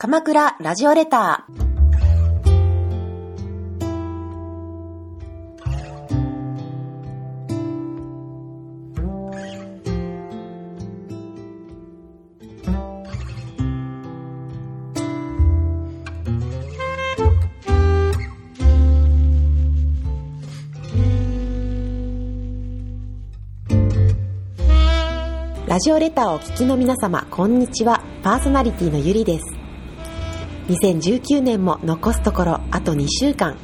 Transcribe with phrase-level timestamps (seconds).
[0.00, 1.68] 鎌倉ラジオレター。
[25.66, 28.00] ラジオレターをお聞きの皆様、こんにちは。
[28.22, 29.57] パーソナリティのゆりです。
[30.68, 33.56] 2019年も残すところあと2週間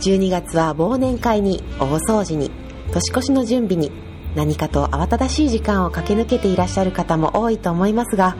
[0.00, 2.50] 12月は忘年会に大掃除に
[2.90, 3.92] 年越しの準備に
[4.34, 8.36] 何かと慌ただしい時間を駆け抜けていらっしゃる方も多いと思いますが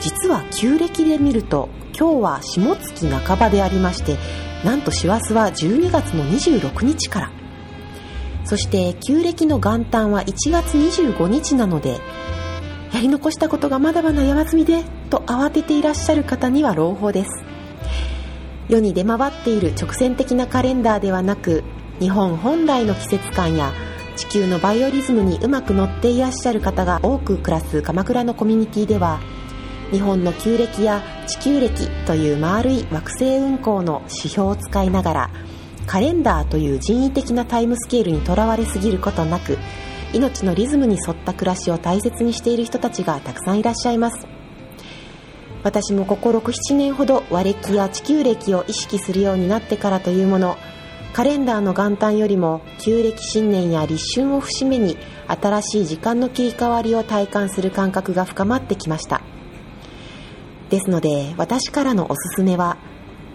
[0.00, 1.68] 実は旧暦で見ると
[1.98, 4.16] 今日は下月半ばでありまして
[4.64, 7.44] なんと師走は12月の26日から。
[8.44, 11.98] そして旧暦の元旦は1月25日なので
[12.94, 17.30] やり残したことがまだまだ山積みでと慌てていらっしゃる方には朗報です。
[18.68, 21.64] 世に出回っている直線的なカレンダーではなく
[21.98, 23.72] 日本本来の季節感や
[24.14, 29.20] 地球のバイオリズムにうまく乗っていらっしゃる方が多く暮らす鎌倉のコミュニティでは
[29.90, 35.30] 日本の旧暦や地球暦という丸い惑星運行の指標を使いながら
[35.86, 39.58] カレンダーという人為的なタイムスケールにとらわれすぎることなく
[40.14, 44.26] 命のリズムに沿った暮らしを大切にしている人たちがたくさんいらっしゃいます。
[45.64, 50.56] 私もここ67年ほど和暦や地球暦を意識するようになってからというもの
[51.14, 59.22] カレンダーの元旦よりも旧暦新年や立春を節目に新しい時間の切り替わりを体感する感覚が深まってきました。
[60.70, 62.76] ですので私からのおすすめは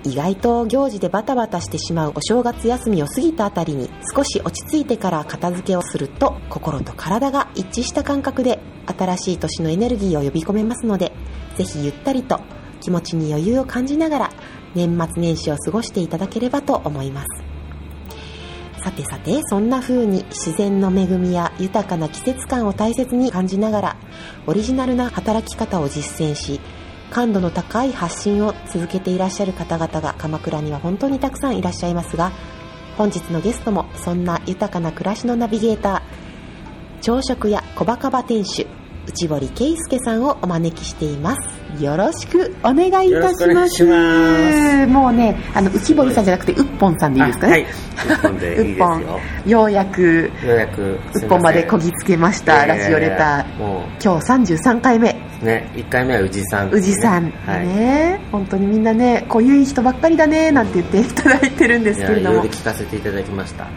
[0.03, 11.11] 意外と行事でバタバタしてしまうお正月休みを過ぎたあたりに少し落ち着いてから片付けをすると心と体が一致した感覚で新しい年のエネルギーを呼び込めますので
[11.57, 12.39] ぜひゆったりと
[12.81, 14.29] 気持ちに余裕を感じながら
[14.73, 17.59] 年末年始を過ごしていただければと思います。
[18.81, 23.97] さてさてそんな風に自然の恵みや豊かな季節感を大切に感じながら
[24.47, 26.61] オリジナルな働き方を実践し
[27.09, 32.31] 感度の高い発信を続けていらっしゃる方々が鎌倉には本当にたくさんいらっしゃいますが
[32.97, 38.67] 本日のゲストもそんな豊かな暮らしのナビゲーター朝食や小バカバ店主
[39.07, 41.58] 内堀圭介さんをお招きしています。
[41.77, 43.85] よろしくお願いいたします。
[44.87, 47.51] もうねあの内堀さんじゃなくてうっぽんさんでいいですかね？
[47.51, 47.65] はい。
[48.55, 49.19] うっぽんよ。
[49.45, 53.85] ようやくようやくうっぽんまでこぎつけましたラジオレター。
[54.03, 55.15] 今日33回目。
[55.43, 62.43] ね1回目は宇治さん、ね、宇治さんね、はい、本当にみんなねこういういい人ばっかりだねなんて言っていただいてるんですけれども。
[62.43, 63.63] 聞かせていただきました。
[63.63, 63.67] あ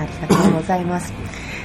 [0.00, 1.12] ありがとうございます。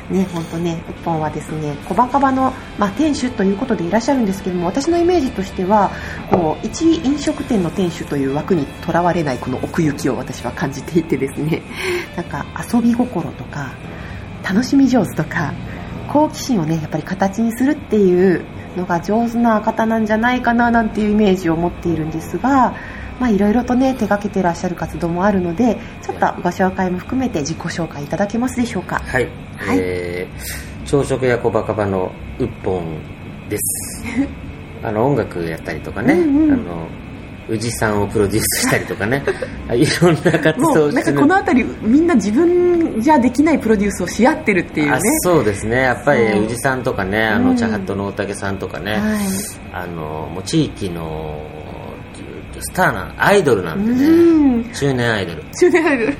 [0.10, 5.75] ね、本当ね、一本はですね、小バカバの、まあ、店主ということでいらっしゃるんですけども、私のイメージとしては、
[6.32, 11.62] こう、一飲食店の店主という枠にとらわれないこの奥行きを私は感じていてですね、
[12.16, 13.74] なんか遊び心とか、
[14.44, 15.54] 楽しみ上手とか、
[16.08, 22.76] 好奇心をね、やっぱり形にするっていうのが上手な方なんじゃないかななんていうイメージを持っているんですが、
[23.20, 29.00] まあ、いろいろとね手がけていらっしゃる活動もあるのでちょっとご紹介も含めて自己紹介いただけますでしょうか。
[29.00, 33.00] はい、はい、えー、朝食や小バカバのうっぽん
[33.50, 34.04] です
[34.86, 36.88] あの音楽やったりとかね、うんうん、あの
[37.48, 39.24] 宇治さんをプロデュースしたりとかね。
[39.74, 45.00] いろんな活動をしてこの辺りみんな自分じゃできないプロデュースをし合ってるっていうね。
[45.22, 45.82] そうですね。
[45.82, 49.02] やっぱり宇治さんとかねあの、うん、茶ハットの大竹さんとかね、はい、
[49.74, 51.40] あのもう地域の
[52.60, 54.74] スターなアイドルなんでね。
[54.74, 55.44] 中年アイドル。
[55.60, 56.18] 中年アイドル。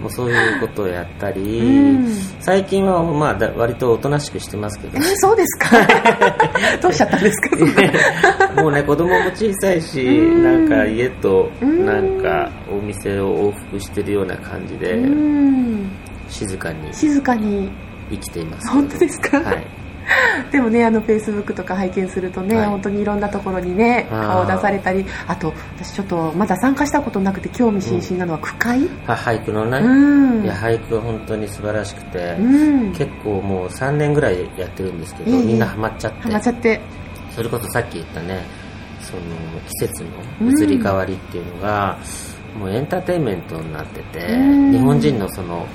[0.00, 1.96] もうそういうことをやったり、
[2.40, 5.76] 最近はまあ割とおとなしくしてますけど、えー、そうですか？
[6.88, 7.40] どうしちゃったんです
[8.54, 8.54] か？
[8.62, 14.98] もうね子供も小さいしなんか家となんかお店を往復してるような感じで
[16.28, 17.70] 静かに静かに。
[18.10, 18.70] 生きています。
[18.70, 19.38] 本当ですか？
[19.40, 19.66] はい
[20.50, 36.20] でもねあのフェイスブックとか拝見するとね、はい、本当にいろんなところにね顔を出されたりあと私ちょっとまだ参加したことなくて興味津々なのは句会、うん、俳句のね、うん、いや俳句は本当に素晴らしくて、うん、結構もう3年ぐらいやってるんですけど、みんなハマっちゃって。
[36.22, 36.80] ハマっちゃって。
[37.34, 38.42] それこそさっき言ったね
[39.00, 39.22] その
[39.66, 40.04] 季節
[40.40, 41.98] の移り変わりっていうのが、
[42.58, 44.36] もうエンターテインメントになってて、
[44.70, 45.66] 日本人のその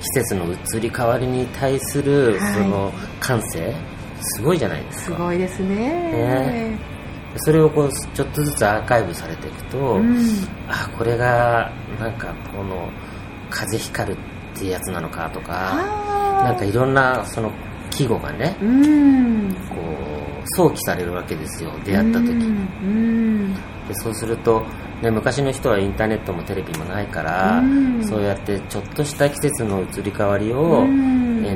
[0.00, 3.74] 季節の移り変わりに対するその感性、
[4.20, 5.04] すごいじゃないですか。
[5.16, 5.76] すごいですね。
[5.76, 6.78] ね。
[7.36, 10.16] それをこうちょっとずつアーカイブされていくと、うん、
[10.66, 11.70] あこれが
[12.00, 12.90] なんかこの
[13.50, 14.18] 風光る
[14.54, 15.76] っていうやつなのかとか
[16.42, 17.52] なんかいろんなその
[17.90, 22.28] 季語がね、うん、こう想起されるわけですよ出会った時。
[22.28, 24.64] に、うん、でそうすると、
[25.02, 28.04] ね、昔の人はインターネットもテレビもないから、うん。
[28.06, 30.86] そうやってちょっとした季節の移り変わりを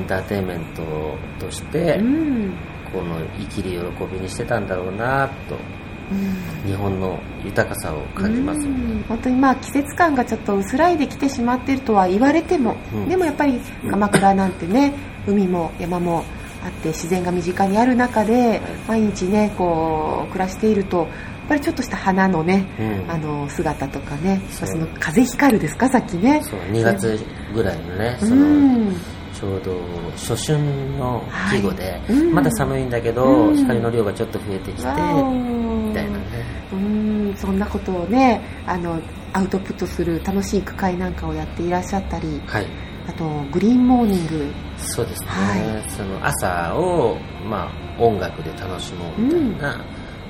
[0.03, 0.83] ンターテインメント
[1.39, 2.55] として、うん
[2.93, 5.57] この生きる喜びにしてたんだろうなと
[6.67, 8.61] 日本の豊かさを感じます。
[9.09, 13.09] 本当にまあ季節感がちょっと薄らいできてしまっているとは言われても、うん。
[13.09, 13.59] でもやっぱり
[13.91, 14.93] 鎌倉なんてね
[15.27, 16.25] 海も山も
[16.63, 21.09] あって自然が身近にある中で毎日ねこう暮らしているとやっ
[21.49, 23.11] ぱりちょっとした花のね、うん。
[23.11, 26.43] あの姿とかねその風光るですかさっきね。
[26.45, 27.19] そう2月
[27.55, 28.97] ぐらいのね、うそのん
[29.43, 29.77] ちょうど
[30.13, 30.57] 初春
[30.97, 32.13] の季語で、はい。
[32.13, 32.33] うん。
[32.33, 33.57] まだ寒いんだけど、うん。
[33.57, 36.25] 光の量がちょっと増えてきて、みたいなね。
[36.73, 37.35] うん。
[37.37, 39.01] そんなことをねあの
[39.33, 42.67] アウトプットする楽しい区会なんかをやっていらっしゃったりはい。
[43.09, 44.53] あとグリーンモーニング。
[44.79, 45.29] そうですね。
[45.29, 49.41] はその朝を、まあ、音楽で楽しもうみたい
[49.73, 49.85] な、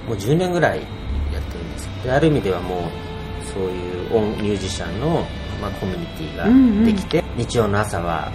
[0.08, 1.92] もう10年ぐらいやってるんですよ。
[2.04, 5.26] で、ある意味ではもう、そういう音ミュージシャンの、
[5.60, 8.32] まあ、コミュニティができて、日曜の朝は、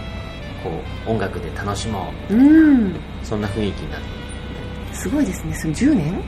[0.67, 2.35] こう、音楽で楽しもう。
[2.35, 2.91] ん。
[2.91, 2.99] う。
[3.23, 4.07] そんな雰囲気になって、
[4.93, 5.53] すごいですね。
[5.55, 6.23] その10年？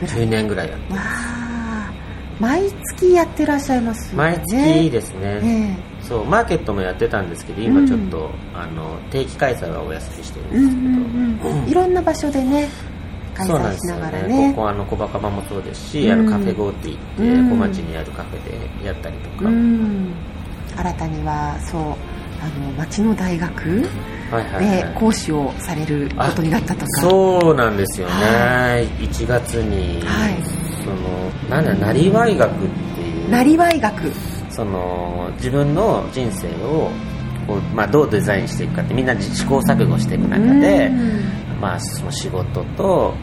[0.00, 0.16] ぐらい。
[0.16, 1.92] 10年ぐらいやってわあ。
[2.40, 4.36] 毎月やってらっしゃいますよね。
[4.36, 5.40] 毎月ですね。
[5.40, 11.62] ねそうマーケットもやってたんですけど今ちょっと、あの定期開催はお休みしてるんえうんですけど、うん。
[11.62, 11.68] うん。
[11.68, 12.68] いろんな場所でね
[13.34, 14.50] 開催しながらね。
[14.50, 16.12] ここあの小バカバもそうですし、うん。
[16.12, 17.50] あのカフェゴーって行って、うん。
[17.50, 20.12] 小町にあるカフェでやったりとか、うん。
[20.76, 22.13] 新たにはそう
[22.44, 23.86] あの町の大学で
[24.30, 26.86] はい講師をされることになったとか。
[27.00, 30.36] そうなんですよね、は1月に、はい。
[30.84, 32.56] そのなんだなりわい学っ
[32.94, 33.30] ていう。
[33.30, 34.12] なりわい学。
[34.50, 36.90] その自分の人生を
[37.46, 41.60] こう、まあ、どうデザインしていくかってみんな試行錯誤していく中で、うん。
[41.60, 43.14] まあ、その仕事と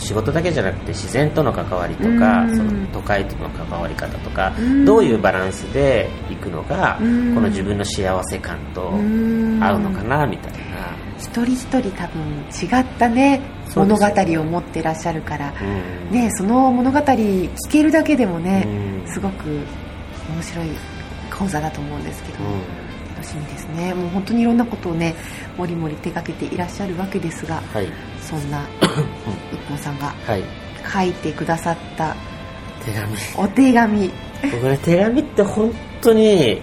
[0.00, 2.56] 仕事だけじゃなくて自然との関わりとか、うん。
[2.56, 4.84] その都会との関わり方とか、うん。
[4.84, 7.34] どういうバランスでいくのが、うん。
[7.34, 9.62] この自分の幸せ感とうん。
[9.62, 10.58] 合うのかなみたいな、
[11.18, 13.40] 一人一人多分違ったね。
[13.74, 15.52] 物語を持ってらっしゃるから。
[15.60, 16.14] うん。
[16.14, 18.64] ねその物語聞けるだけでもね
[19.04, 19.12] うん。
[19.12, 20.68] すごく面白い
[21.30, 22.46] 講座だと思うんですけど、う
[22.82, 22.85] ん
[23.16, 23.94] 楽しみですね。
[23.94, 25.14] もう本当にいろんなことをね
[25.56, 27.88] もりもり手掛けていらっしゃるわけですがはい、
[28.20, 28.68] そんな
[29.52, 30.44] 一本さんがはい、
[30.92, 32.14] 書いてくださった
[32.84, 33.16] 手紙。
[33.36, 34.10] お手紙。
[34.52, 35.72] 僕ね手紙って本
[36.02, 36.60] 当に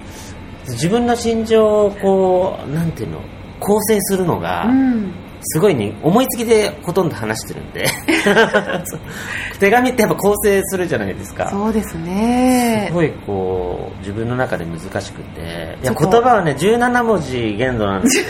[0.67, 3.21] 自分の心情をこうなんていうの
[3.59, 5.13] 構成するのが、うん
[5.45, 7.85] すごいね、思いつきでほとんど話してるんで。
[9.59, 11.49] 手紙ってやっぱ構成するじゃないですか。
[11.49, 12.85] そうですね。
[12.87, 15.77] すごいこう自分の中で難しくて。
[15.83, 18.19] いや言葉はね17文字限度なんです。
[18.19, 18.25] よ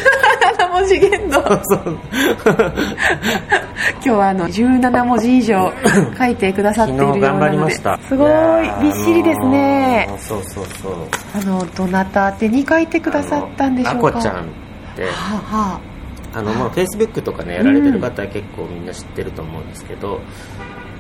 [0.58, 1.42] 7文字限度。
[1.64, 2.00] そう。
[3.96, 5.72] 今日はあの17文字以上
[6.18, 8.00] 書いてくださっているよう昨日頑張なのでりました。
[8.08, 8.30] すごい。
[8.82, 10.06] びっしりですね。
[10.08, 10.94] あのーそうそうそう。
[11.36, 14.08] あのどなた宛てに書いてくださったんでしょうか。
[14.10, 14.46] あこちゃんっ
[14.96, 15.04] て。
[15.04, 15.10] は
[15.52, 15.93] あはあ
[16.42, 20.22] のまあフェイスブックとかねやられてる方は結構みんな知ってると思うんですけど、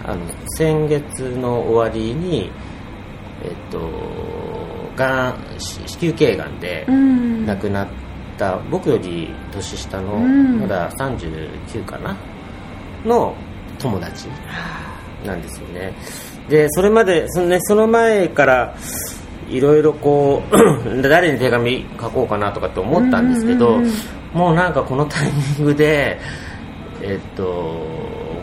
[0.05, 0.21] あの
[0.57, 2.51] 先月の終わりに
[3.43, 3.79] えっと
[4.95, 6.85] がん子宮頸がんで
[7.45, 7.87] 亡くなっ
[8.37, 10.59] た僕より年下のうん。
[10.61, 12.15] まだ39かな
[13.05, 13.35] の
[13.79, 14.27] 友達
[15.25, 15.93] なんですよね。
[16.49, 18.75] でそれまでその,、ね、その前から
[19.49, 20.41] いろいろこ
[20.85, 23.79] う 誰に手紙書こうかなとかって思ったんですけど、
[24.33, 26.19] もうなんかこのタイミングで
[27.01, 27.43] えっと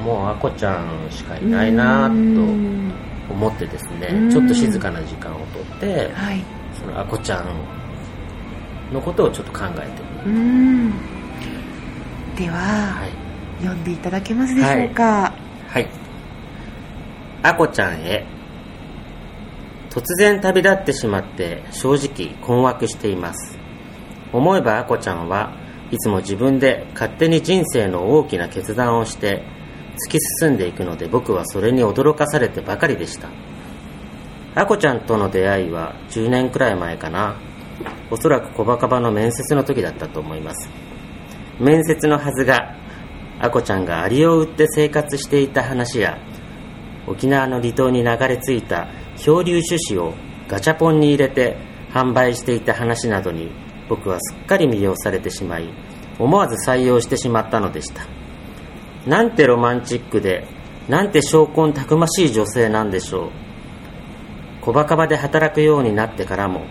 [0.02, 2.92] もうあこちゃんしかいないなとうん
[3.30, 6.42] 思ってですねうんちょっと静かな時間をとってはい
[6.80, 7.47] そのあこちゃん
[8.92, 10.92] のことをちょっと考えてみるうん
[12.37, 13.30] では、はい
[13.61, 15.35] 読んでいただけますでしょうか、
[15.68, 15.87] はい。
[17.42, 18.26] あこちゃんへ。
[19.90, 23.59] 突然旅立ってしまって正直困惑しています。
[24.32, 25.52] 思えばあこちゃんは
[25.90, 29.42] いつも自分で勝手に人生の大きな決断をして
[30.06, 33.28] 突き進んでいくので僕はそれに驚かされてばかりでした。
[34.54, 37.37] あこちゃんとの出会いは10年くらい前かな。
[38.11, 40.68] おそらく小バカバの面接の時だったと思います。
[41.59, 42.75] 面接のはずが
[43.38, 46.18] あこちゃんがアリを売って生活していた話や
[47.06, 50.14] 沖縄の離島に流れ着いた漂流種子を
[50.49, 51.56] ガチャポンに入れて
[51.92, 53.50] 販売していた話などに
[53.90, 55.68] 僕はすっかり魅了されてしまい
[56.18, 58.06] 思わず採用してしまったのでした。
[59.06, 60.47] なんてロマンチックで
[60.88, 63.30] なんて証拠たくましい女性なんでしょう。
[64.61, 66.66] 小バカバで働くようになってからも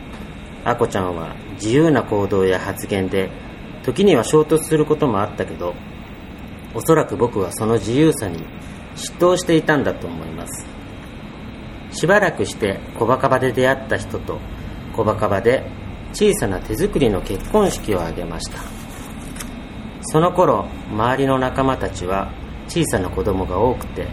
[0.63, 3.31] あこちゃんは自由な行動や発言で
[3.83, 5.73] 時には衝突することもあったけど
[6.73, 8.45] おそらく僕はその自由さに
[8.95, 10.65] 嫉妬していたんだと思います。
[11.91, 14.39] しばらくして小バカバで出会った人と
[14.95, 15.78] 小バカバで
[16.13, 18.60] 小さな手作りの結婚式を挙げました。
[20.01, 22.32] その頃周りの仲間たちは
[22.68, 24.08] 小さな子供が多くて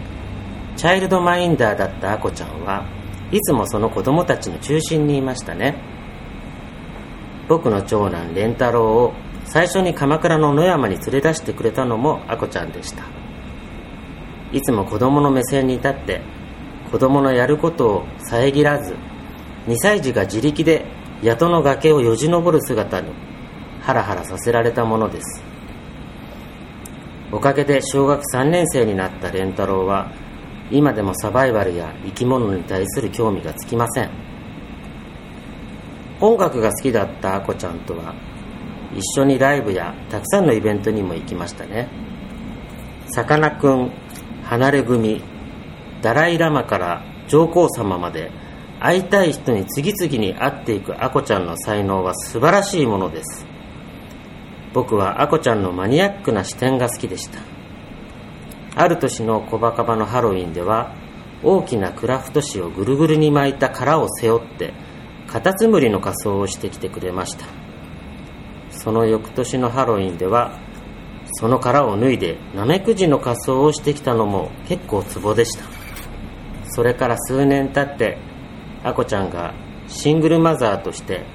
[0.75, 2.85] チャイルドマインダーだったアコちゃんは
[3.31, 5.75] いつもその子供たちの中心にいましたね。
[7.47, 9.13] 僕の長男蓮太郎を
[9.45, 13.03] 最初に鎌倉の野山に連れ出してくれたのもアコちゃんでした。
[14.51, 16.21] いつも子供の目線に立って
[16.91, 18.95] 子供のやることを遮らず
[19.67, 20.85] 2歳児が自力で
[21.23, 23.11] 谷戸の崖をよじ登る姿に
[23.81, 25.43] ハラハラさせられたものです。
[27.31, 30.11] おかげで小学3年生になった蓮太郎は
[30.71, 34.09] 今でもサバイバルや生き物に対する興味がつきません。
[36.19, 38.13] 音楽が好きだったアコちゃんとは
[38.95, 41.87] 一緒にライブやたくさんのイベントにも行きましたね。
[43.07, 43.91] さかなクン
[44.43, 45.21] 離れ組
[46.01, 48.31] ダライ・ラマから上皇様まで
[48.79, 53.45] 会いたい人に次々に会っていくアコちゃんの才能は素晴らしいものです。
[54.73, 57.39] 僕はアコちゃんのマニアックな視点が好きでした。
[58.75, 60.93] ある年のコバカバのハロウィンでは
[61.43, 64.73] 大きなクラフト紙をぐるぐるに巻いた殻を背負って
[65.27, 67.45] カタツムリの仮装をしてきてくれました。
[68.69, 70.59] その翌年のハロウィンでは
[71.33, 75.63] その殻を脱いでナメクジの仮装をしてきたのも結構ツボでした。
[76.69, 78.19] それから数年経って
[78.87, 79.53] アコちゃんが
[79.89, 81.25] シングルマザーとして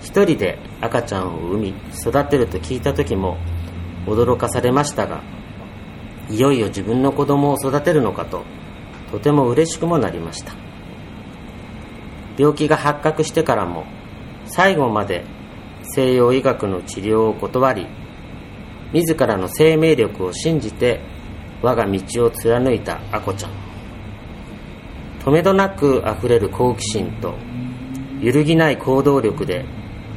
[0.00, 3.36] 一人で赤ちゃんを産み育てると聞いた時も
[4.06, 5.22] 驚かされましたが
[6.28, 8.44] いよいよ自分の子供を育てるのかと
[9.10, 10.52] とても嬉しくもなりました。
[12.38, 13.84] 病気が発覚してからも
[14.46, 15.24] 最後まで
[15.82, 17.86] 西洋医学の治療を断り
[18.92, 21.00] 自らの生命力を信じて
[21.60, 23.69] 我が道を貫いたアコちゃん。
[25.20, 27.34] 止めどなく溢れる好奇心と
[28.20, 29.64] 揺るぎない行動力で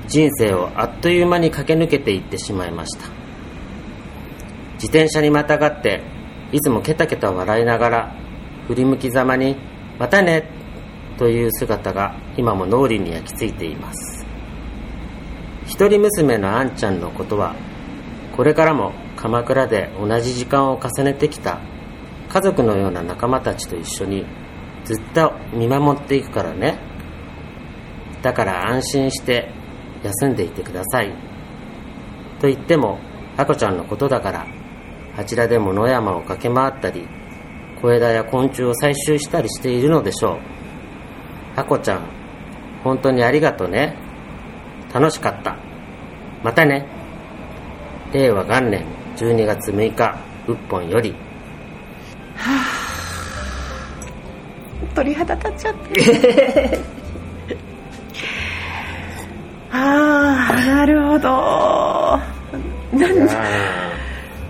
[0.07, 3.07] 人生をあっという間に駆け抜けていってしまいました。
[4.75, 6.01] 自転車にまたがって
[6.51, 8.15] いつもケタケタ笑いながら
[8.67, 9.55] 振り向きざまに
[9.99, 10.49] 「またね」
[11.17, 14.25] という姿が今も脳裏に焼き付いています。
[15.65, 17.55] 一人娘のあんちゃんのことは
[18.35, 21.59] これからも鎌倉で同じ時間を重ねてきた
[22.29, 24.25] 家族のような仲間たちと一緒に
[24.85, 26.77] ずっと見守っていくからね。
[28.21, 29.51] だから安心して
[30.03, 31.11] 休んでいてください。
[32.39, 32.99] と言っても
[33.37, 34.45] あこちゃんのことだから
[35.17, 37.07] あちらでも野山を駆け回ったり
[37.81, 40.39] 小枝や昆虫を採集したりしているのでしょう。
[41.55, 42.01] あこちゃん
[42.83, 43.95] 本当にありがとうね。
[44.93, 45.57] 楽しかった。
[46.43, 46.85] またね。
[48.11, 48.85] 令和元年
[49.15, 51.15] 12月6日うっぽんより。
[54.95, 56.79] 鳥肌立っちゃって。
[59.71, 61.29] ああなるほど。
[62.93, 63.27] なん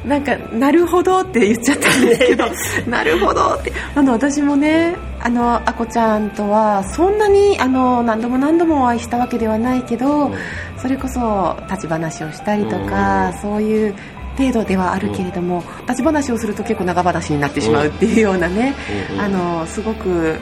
[0.05, 2.45] なんかなるほどって言っちゃったんですけど
[2.91, 3.71] なるほどって。
[3.95, 10.35] あの私もねあのあこちゃんとはそんなにあの何度も何度もお会いしたわけではないけど、うん、
[10.77, 13.95] それこそ立ち話をしたりとか、うん、そういう
[14.37, 18.75] 程度ではあるけれども、うん、立ち話をすると結構長話になってしまうっていうようなね、
[19.19, 20.37] あのすごく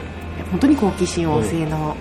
[0.50, 1.96] 本当に好奇心旺盛の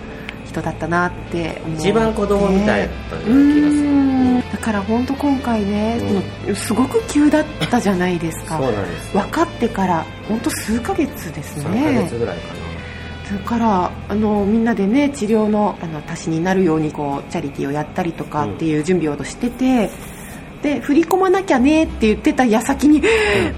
[0.45, 1.89] 人だったなって思って。
[1.89, 4.51] 一番子供みたいだったような気がする。
[4.51, 8.57] だから本当今回ね、うん、すごく急だったじゃないですか。
[8.57, 9.13] そうなんです。
[9.13, 11.63] 分かってから本当数ヶ月ですね。
[11.63, 12.61] 3ヶ月ぐらいかな。
[13.31, 19.89] だからあのみんなでね治療のあの足しになるようにこうチャリティーをやったりとかっていう準備をしてて、うん、
[20.61, 23.05] で振り込まなきゃねって言ってた矢先に、うん、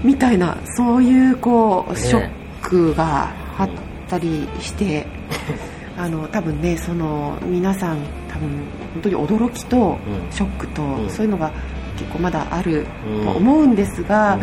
[0.02, 2.30] みたいなそういうこうショッ
[2.62, 3.68] クがあっ
[4.08, 5.06] たりして。
[5.96, 8.48] あの多分ねその皆さん多分
[8.94, 9.96] 本当に驚きと
[10.30, 11.52] ショックと、うん、そういうのが
[11.96, 12.86] 結構まだある
[13.24, 14.36] と思うんですが、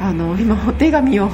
[0.00, 1.28] うん、あの今お手紙を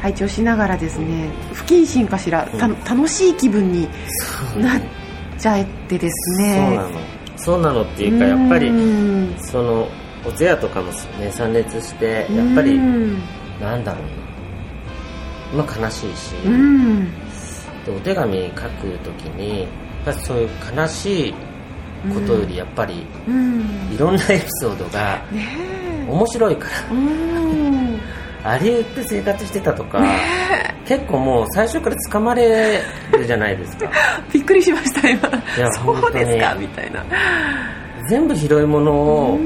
[0.00, 3.88] 拝聴しながらですね不謹慎かしら、うん、楽しい気分に
[4.58, 4.82] なっ
[5.38, 6.78] ちゃってですね
[7.44, 8.70] そうなのっていうかやっぱり
[9.38, 9.86] その
[10.26, 12.78] お通夜とかもね参列してやっぱり
[13.60, 14.06] なんだろう
[15.56, 15.64] な。
[15.64, 16.32] まあ悲しいし、
[17.86, 19.68] でお手紙書くときにやっ
[20.06, 21.34] ぱりそういう悲しい
[22.12, 25.22] ことよりやっぱり、うん、いろんなエピソードが
[26.08, 28.00] 面白いから、ね、
[28.44, 30.18] ありって生活してたとか、ね、
[30.84, 32.82] 結構もう最初から掴まれ
[33.12, 33.90] るじゃないですか。
[34.32, 35.28] びっくりしました今。
[35.28, 36.54] いやそうですか？
[36.58, 37.04] みたいな。
[38.08, 39.38] 全部広いものを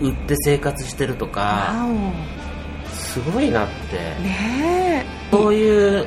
[0.00, 1.74] 売って生活してるとか
[2.92, 6.06] すごいなって、ね、そういう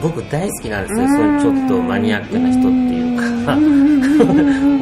[0.00, 3.56] 僕大好きなんですよそういうちょっとマニアックな人っていうか。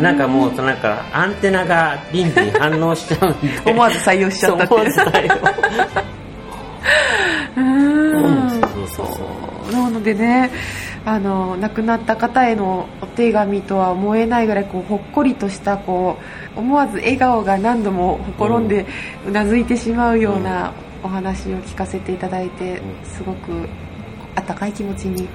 [0.03, 0.19] なん。
[0.19, 0.77] かもうなん。
[0.77, 3.41] かアンテナがリンクに反応しちゃうん。
[3.41, 5.35] で思わず採用しちゃったってそう思わず採用
[7.57, 8.51] うん。
[8.51, 10.51] そうそうそうなのでね
[11.07, 16.19] あの亡くなった方へのお手紙とは思えないぐらいこうほっこりとしたこ
[16.57, 18.69] う思わず笑顔が何度もほころん。
[18.69, 18.85] で
[19.27, 23.07] うなずいてしまうようなお話を聞かせていただいてうん。
[23.07, 23.67] すごく
[24.35, 25.29] あったかい気持ちに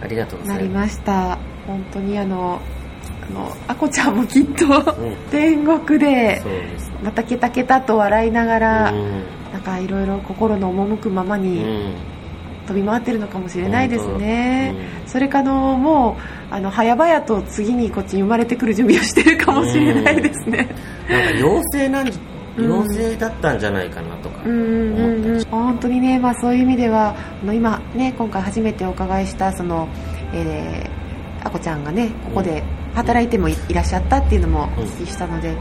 [0.00, 1.38] ありがとうござないりました。
[1.66, 2.60] 本当にあの
[3.28, 5.16] あのあこちゃんもきっとうん。
[5.30, 6.42] 天国で
[7.02, 9.22] またケタケタと笑いながらうん。
[9.52, 11.94] なんかいろいろ心の赴くままうにん。
[12.66, 15.08] 飛び回ってるのかもしれないですね、うん。
[15.08, 16.16] それかのも
[16.50, 20.68] うあの早々と次にこっちに生まれてくる準備をしてるかもしれないですね。
[21.08, 22.10] なんか妖精なん
[22.58, 24.42] 妖精だったんじゃないかなとか。
[24.44, 29.88] うんうんうん本当にね、まあ、そういう意味ではあの今ね今回初めてお伺いしたその、
[30.32, 32.62] えー、あこちゃんがねここで
[32.94, 35.56] 働いてもいいらっしゃったっていうのもお聞きしたので、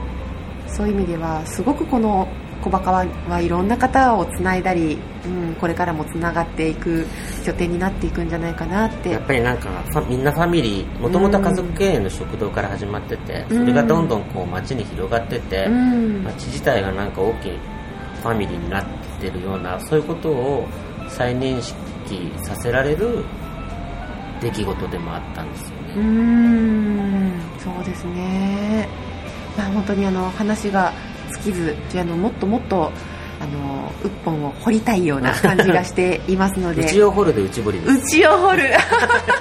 [0.67, 2.27] そういう意味ではすごくこの
[2.65, 7.05] 小バカははいろんな方をつないだり、うん、これからもつながっていく
[7.45, 9.11] 拠点になっていくんじゃないかなって。
[9.11, 9.69] やっぱりなんか
[10.09, 13.59] みんなファミリーもともと家族経営の食堂から始まっててうん。
[13.59, 16.23] それがどんどんこう街に広がっててうん。
[16.23, 17.51] 街自体がなんか大きい
[18.23, 18.85] ファミリーになっ
[19.21, 20.67] てるようなそういうことを
[21.07, 21.75] 再認識
[22.43, 23.23] させられる
[24.41, 26.01] 出来事でもあったんですよね。
[26.01, 27.31] ん。
[27.59, 28.89] そうですね、
[29.55, 31.14] まあ、本当にあの話が尽
[31.45, 32.91] きずあのもっともっと
[33.39, 36.83] あのウッポンを掘りたいような 感じがしていますので。
[36.83, 37.79] 内を掘るで内掘り。
[37.85, 38.63] 内を掘る。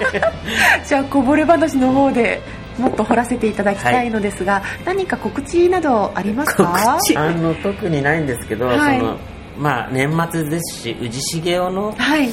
[0.85, 2.41] じゃあこぼれ話の方で
[2.77, 6.99] もっと掘らせていただきたいのですが、何か告知などありますか？
[7.15, 8.99] あの特にないんですけど、はい。
[8.99, 9.17] その
[9.57, 12.29] まあ年末ですし宇治重雄のはい。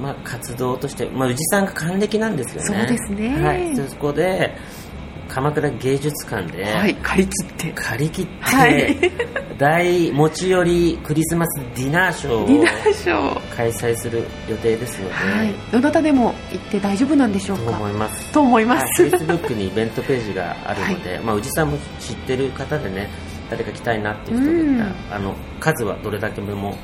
[0.00, 2.68] まあ、活動として、まあ、宇治さんが還暦なんですよね。
[2.68, 3.44] そうですね。
[3.44, 4.54] はい、そこで
[5.28, 7.72] 鎌倉芸術館ではい借り切って。
[7.72, 8.96] 借り切って、はい。
[9.58, 15.54] 大持ち寄りクリスマスディナーショーを開催する予定ですので、はい。
[15.72, 18.32] どなたでも行って大丈夫なんでしょうとか思います。
[18.32, 23.08] と思いまはい、す、Facebook にイベントページがあるので、まあ、宇治さんも知ってる方でね
[23.50, 26.76] 誰か来たいなっていう人がいたら、あの数はどれだけでも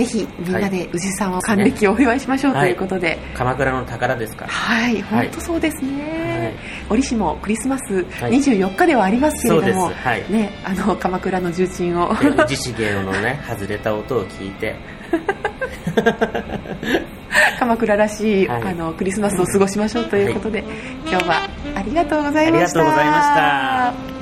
[0.00, 2.70] ぜひみんなで宇治さんを還暦をお祝いしましょうとはい。
[2.70, 4.46] いうことで、鎌倉の宝ですか？
[4.46, 6.54] ら、はい、本当そうですね、
[6.88, 8.32] 折しもクリスマスはい。
[8.32, 10.24] 24日ではありますけれども、はい。
[10.32, 12.14] ね、あの鎌倉の重鎮を。
[12.16, 14.74] で宇治重雄のね 外れた音を聞いて。
[17.58, 18.62] 鎌倉らしい、はい。
[18.62, 20.64] あのクリスマスを過ごしましょうということで、
[21.06, 21.42] 今日は
[21.74, 22.80] ありがとうございました。
[22.80, 24.19] ありがとうございました